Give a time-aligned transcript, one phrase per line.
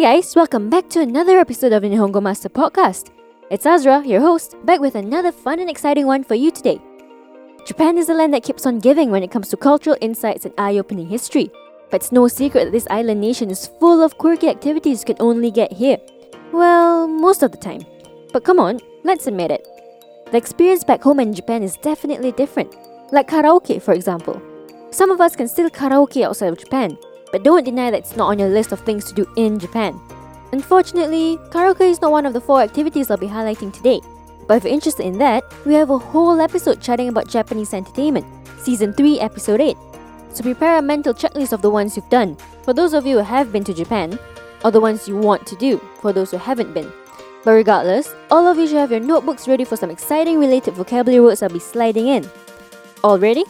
[0.00, 3.10] Hey guys, welcome back to another episode of the Nihongo Master Podcast.
[3.50, 6.80] It's Azra, your host, back with another fun and exciting one for you today.
[7.66, 10.54] Japan is a land that keeps on giving when it comes to cultural insights and
[10.56, 11.50] eye-opening history.
[11.90, 15.22] But it's no secret that this island nation is full of quirky activities you can
[15.22, 15.98] only get here.
[16.50, 17.82] Well, most of the time.
[18.32, 19.68] But come on, let's admit it.
[20.30, 22.74] The experience back home in Japan is definitely different.
[23.12, 24.40] Like karaoke, for example.
[24.92, 26.96] Some of us can still karaoke outside of Japan,
[27.32, 29.98] but don't deny that it's not on your list of things to do in Japan.
[30.52, 34.00] Unfortunately, karaoke is not one of the four activities I'll be highlighting today.
[34.48, 38.26] But if you're interested in that, we have a whole episode chatting about Japanese entertainment,
[38.58, 39.76] Season 3, Episode 8.
[40.32, 43.24] So prepare a mental checklist of the ones you've done, for those of you who
[43.24, 44.18] have been to Japan,
[44.64, 46.92] or the ones you want to do, for those who haven't been.
[47.44, 51.24] But regardless, all of you should have your notebooks ready for some exciting related vocabulary
[51.24, 52.28] words I'll be sliding in.
[53.02, 53.44] All ready?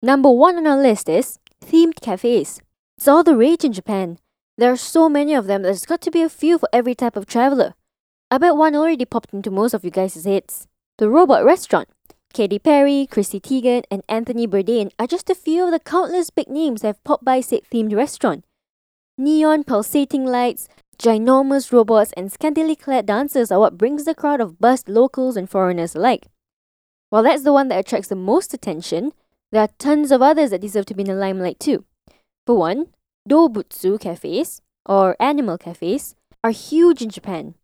[0.00, 2.60] Number one on our list is themed cafes.
[2.96, 4.18] It's all the rage in Japan.
[4.56, 7.16] There are so many of them there's got to be a few for every type
[7.16, 7.74] of traveler.
[8.30, 10.68] I bet one already popped into most of you guys' heads.
[10.98, 11.88] The Robot Restaurant.
[12.32, 16.48] Katy Perry, Chrissy Teigen, and Anthony Bourdain are just a few of the countless big
[16.48, 18.44] names that have popped by said themed restaurant.
[19.16, 20.68] Neon pulsating lights,
[20.98, 25.50] ginormous robots, and scantily clad dancers are what brings the crowd of buzzed locals and
[25.50, 26.28] foreigners alike.
[27.10, 29.12] While that's the one that attracts the most attention,
[29.50, 31.84] there are tons of others that deserve to be in the limelight too.
[32.46, 32.86] For one,
[33.28, 37.54] Dobutsu cafes, or animal cafes, are huge in Japan.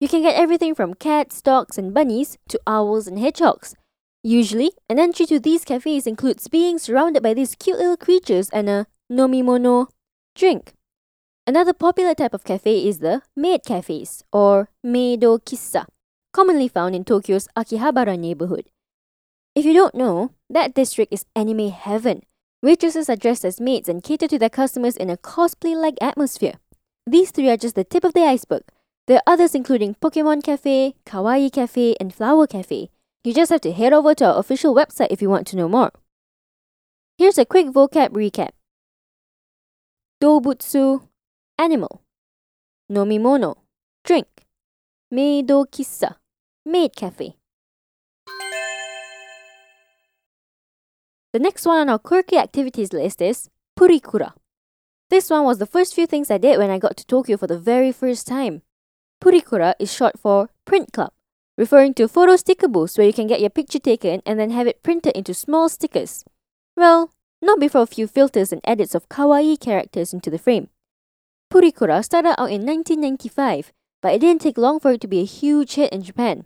[0.00, 3.74] You can get everything from cats, dogs, and bunnies to owls and hedgehogs.
[4.24, 8.68] Usually, an entry to these cafes includes being surrounded by these cute little creatures and
[8.68, 9.88] a nomimono
[10.34, 10.74] drink.
[11.46, 15.86] Another popular type of cafe is the maid cafes, or meido kissa,
[16.32, 18.70] commonly found in Tokyo's Akihabara neighborhood.
[19.54, 22.22] If you don't know, that district is anime heaven.
[22.62, 26.54] Waitresses are dressed as maids and cater to their customers in a cosplay like atmosphere.
[27.06, 28.62] These three are just the tip of the iceberg.
[29.06, 32.88] There are others including Pokemon Cafe, Kawaii Cafe, and Flower Cafe.
[33.24, 35.68] You just have to head over to our official website if you want to know
[35.68, 35.92] more.
[37.18, 38.50] Here's a quick vocab recap
[40.22, 41.02] Dobutsu,
[41.58, 42.00] animal.
[42.90, 43.56] Nomimono,
[44.04, 44.28] drink.
[45.12, 46.16] Meido kissa,
[46.64, 47.36] maid cafe.
[51.32, 53.48] The next one on our quirky activities list is
[53.78, 54.34] Purikura.
[55.08, 57.46] This one was the first few things I did when I got to Tokyo for
[57.46, 58.60] the very first time.
[59.18, 61.10] Purikura is short for Print Club,
[61.56, 64.66] referring to photo sticker booths where you can get your picture taken and then have
[64.66, 66.22] it printed into small stickers.
[66.76, 70.68] Well, not before a few filters and edits of kawaii characters into the frame.
[71.50, 73.72] Purikura started out in 1995,
[74.02, 76.44] but it didn't take long for it to be a huge hit in Japan,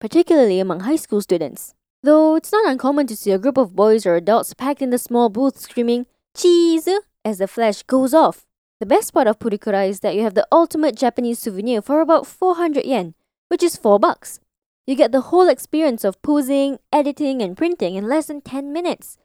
[0.00, 1.74] particularly among high school students.
[2.02, 4.98] Though it's not uncommon to see a group of boys or adults packed in the
[4.98, 6.88] small booth screaming, Cheese!
[7.24, 8.46] as the flash goes off.
[8.80, 12.26] The best part of Purikura is that you have the ultimate Japanese souvenir for about
[12.26, 13.14] 400 yen,
[13.48, 14.38] which is 4 bucks.
[14.86, 19.18] You get the whole experience of posing, editing, and printing in less than 10 minutes.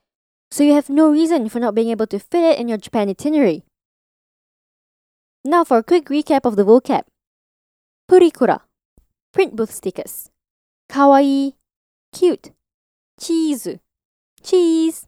[0.49, 3.09] So you have no reason for not being able to fit it in your Japan
[3.09, 3.63] itinerary.
[5.45, 7.03] Now for a quick recap of the vocab.
[8.09, 8.61] Purikura,
[9.31, 10.31] print booth stickers.
[10.89, 11.53] Kawaii,
[12.11, 12.51] cute.
[13.19, 13.77] Cheese,
[14.43, 15.07] cheese.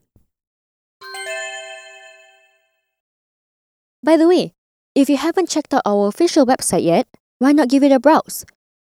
[4.02, 4.54] By the way,
[4.94, 7.08] if you haven't checked out our official website yet,
[7.38, 8.46] why not give it a browse?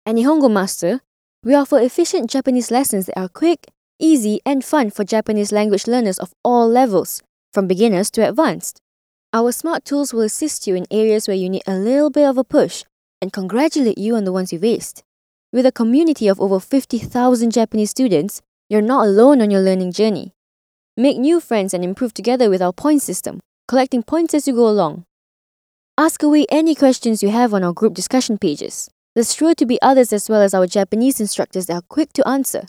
[0.05, 1.01] At Nihongo Master,
[1.43, 6.19] we offer efficient Japanese lessons that are quick, easy, and fun for Japanese language learners
[6.19, 8.81] of all levels, from beginners to advanced.
[9.31, 12.37] Our smart tools will assist you in areas where you need a little bit of
[12.37, 12.83] a push
[13.21, 15.01] and congratulate you on the ones you've aced.
[15.51, 20.33] With a community of over 50,000 Japanese students, you're not alone on your learning journey.
[20.97, 24.67] Make new friends and improve together with our point system, collecting points as you go
[24.67, 25.05] along.
[25.97, 28.89] Ask away any questions you have on our group discussion pages.
[29.13, 32.27] There's sure to be others as well as our Japanese instructors that are quick to
[32.27, 32.65] answer.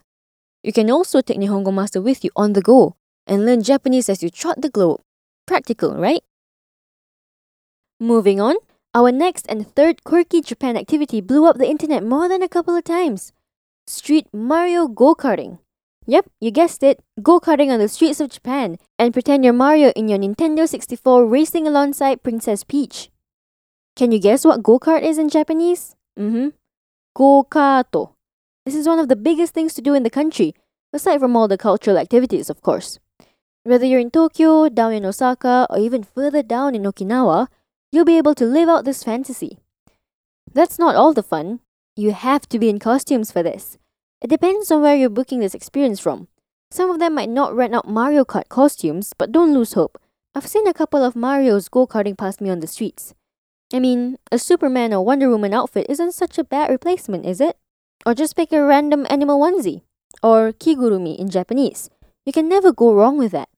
[0.62, 2.96] You can also take Nihongo Master with you on the go
[3.26, 5.00] and learn Japanese as you trot the globe.
[5.46, 6.22] Practical, right?
[7.98, 8.56] Moving on,
[8.94, 12.76] our next and third quirky Japan activity blew up the internet more than a couple
[12.76, 13.32] of times.
[13.86, 15.58] Street Mario go-karting.
[16.08, 20.08] Yep, you guessed it, go-karting on the streets of Japan and pretend you're Mario in
[20.08, 23.10] your Nintendo 64 racing alongside Princess Peach.
[23.96, 25.96] Can you guess what go-kart is in Japanese?
[26.18, 26.50] Mm-hmm.
[27.14, 28.14] Go kato.
[28.64, 30.54] This is one of the biggest things to do in the country,
[30.92, 33.00] aside from all the cultural activities, of course.
[33.64, 37.48] Whether you're in Tokyo, down in Osaka, or even further down in Okinawa,
[37.90, 39.58] you'll be able to live out this fantasy.
[40.52, 41.60] That's not all the fun.
[41.96, 43.76] You have to be in costumes for this.
[44.22, 46.28] It depends on where you're booking this experience from.
[46.70, 50.00] Some of them might not rent out Mario Kart costumes, but don't lose hope.
[50.34, 53.14] I've seen a couple of Marios go karting past me on the streets.
[53.72, 57.56] I mean, a Superman or Wonder Woman outfit isn't such a bad replacement, is it?
[58.04, 59.82] Or just pick a random animal onesie,
[60.22, 61.90] or kigurumi in Japanese.
[62.24, 63.48] You can never go wrong with that.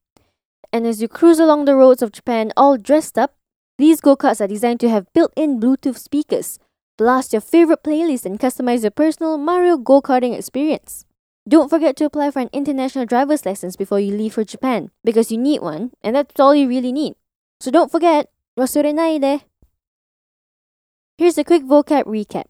[0.73, 3.35] And as you cruise along the roads of Japan all dressed up,
[3.79, 6.59] these go karts are designed to have built in Bluetooth speakers,
[6.99, 11.07] blast your favorite playlist, and customize your personal Mario go karting experience.
[11.49, 15.33] Don't forget to apply for an international driver's license before you leave for Japan, because
[15.33, 17.15] you need one, and that's all you really need.
[17.61, 18.29] So don't forget,
[18.59, 19.41] wasurenai de.
[21.17, 22.45] Here's a quick vocab recap.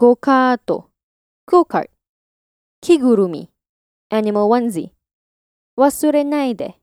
[0.00, 0.86] Go-karto,
[1.46, 1.88] go-kart.
[2.80, 3.48] Kigurumi,
[4.10, 4.92] animal onesie.
[5.78, 6.74] Wasurenai de,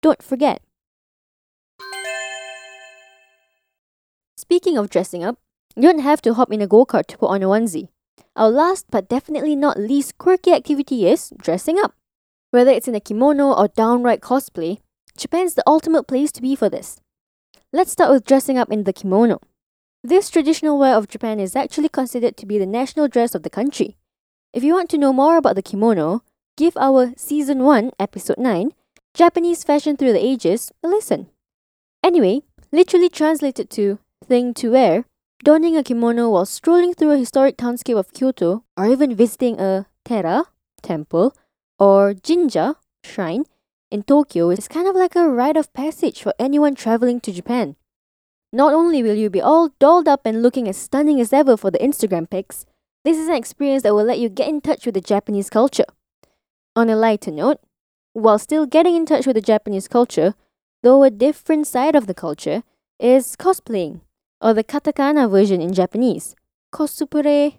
[0.00, 0.62] don't forget.
[4.36, 5.38] Speaking of dressing up,
[5.80, 7.88] don't have to hop in a go-kart to put on a onesie.
[8.36, 11.94] Our last but definitely not least quirky activity is dressing up.
[12.50, 14.78] Whether it's in a kimono or downright cosplay,
[15.16, 17.00] Japan's the ultimate place to be for this.
[17.72, 19.40] Let's start with dressing up in the kimono.
[20.02, 23.50] This traditional wear of Japan is actually considered to be the national dress of the
[23.50, 23.96] country.
[24.54, 26.22] If you want to know more about the kimono,
[26.56, 28.72] give our Season 1, Episode 9,
[29.12, 31.26] Japanese Fashion Through the Ages, a listen.
[32.02, 32.42] Anyway,
[32.72, 35.04] literally translated to thing to wear,
[35.44, 39.86] donning a kimono while strolling through a historic townscape of Kyoto, or even visiting a
[40.04, 40.44] tera,
[40.82, 41.34] temple,
[41.78, 43.44] or jinja, shrine,
[43.90, 47.76] in Tokyo is kind of like a rite of passage for anyone traveling to Japan.
[48.52, 51.70] Not only will you be all dolled up and looking as stunning as ever for
[51.70, 52.66] the Instagram pics,
[53.04, 55.86] this is an experience that will let you get in touch with the Japanese culture.
[56.76, 57.60] On a lighter note,
[58.12, 60.34] while still getting in touch with the Japanese culture,
[60.82, 62.62] though a different side of the culture,
[62.98, 64.00] is cosplaying,
[64.40, 66.34] or the katakana version in Japanese,
[66.72, 67.58] cosplay.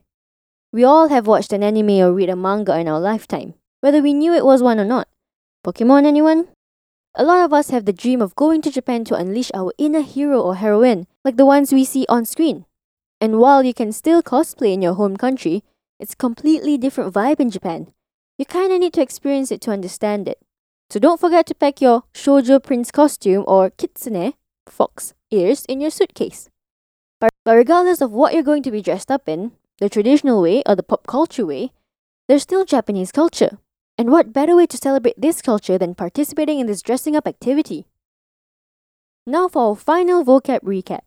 [0.72, 4.14] We all have watched an anime or read a manga in our lifetime, whether we
[4.14, 5.08] knew it was one or not.
[5.66, 6.48] Pokemon, anyone?
[7.16, 10.02] A lot of us have the dream of going to Japan to unleash our inner
[10.02, 12.66] hero or heroine, like the ones we see on screen.
[13.20, 15.64] And while you can still cosplay in your home country,
[16.00, 17.92] it's completely different vibe in Japan.
[18.38, 20.40] You kinda need to experience it to understand it.
[20.90, 24.34] So don't forget to pack your shoujo prince costume or kitsune,
[24.68, 26.50] fox, ears in your suitcase.
[27.20, 30.76] But, regardless of what you're going to be dressed up in, the traditional way or
[30.76, 31.72] the pop culture way,
[32.28, 33.58] there's still Japanese culture.
[33.98, 37.86] And what better way to celebrate this culture than participating in this dressing up activity?
[39.26, 41.02] Now for our final vocab recap.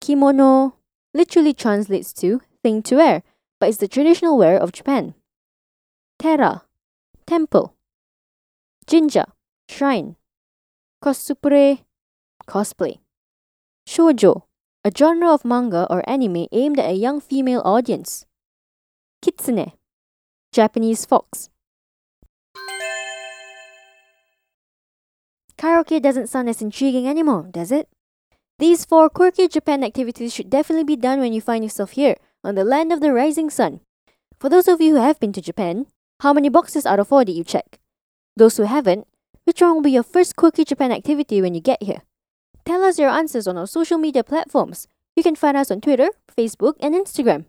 [0.00, 0.74] Kimono
[1.12, 3.22] literally translates to thing to wear,
[3.58, 5.14] but is the traditional wear of Japan.
[6.18, 6.62] Tera,
[7.26, 7.74] temple.
[8.86, 9.26] Jinja,
[9.68, 10.16] shrine.
[11.02, 11.84] Cosplay,
[12.46, 12.98] cosplay.
[13.86, 14.42] Shoujo,
[14.88, 18.24] a genre of manga or anime aimed at a young female audience.
[19.20, 19.72] Kitsune,
[20.50, 21.50] Japanese fox.
[25.58, 27.88] Karaoke doesn't sound as intriguing anymore, does it?
[28.58, 32.54] These four quirky Japan activities should definitely be done when you find yourself here, on
[32.54, 33.80] the land of the rising sun.
[34.40, 35.86] For those of you who have been to Japan,
[36.20, 37.78] how many boxes out of four did you check?
[38.38, 39.06] Those who haven't,
[39.44, 42.00] which one will be your first quirky Japan activity when you get here?
[42.68, 44.88] Tell us your answers on our social media platforms.
[45.16, 47.46] You can find us on Twitter, Facebook, and Instagram.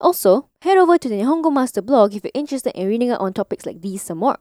[0.00, 3.32] Also, head over to the Nihongo Master blog if you're interested in reading up on
[3.32, 4.36] topics like these some more.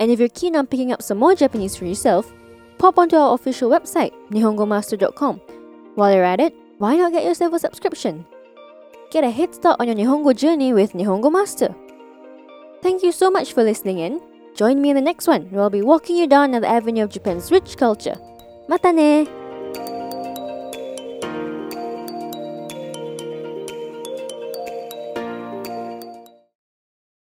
[0.00, 2.32] And if you're keen on picking up some more Japanese for yourself,
[2.78, 5.40] pop onto our official website, nihongomaster.com.
[5.94, 8.26] While you're at it, why not get yourself a subscription?
[9.12, 11.72] Get a head start on your Nihongo journey with Nihongo Master.
[12.82, 14.20] Thank you so much for listening in.
[14.56, 17.10] Join me in the next one where I'll be walking you down another avenue of
[17.10, 18.16] Japan's rich culture.
[18.68, 19.37] またね。